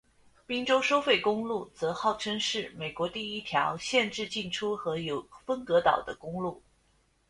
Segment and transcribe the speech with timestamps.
[0.47, 6.63] 宾州收费公路则号称是美国第一条限制进出和有分隔岛的公路。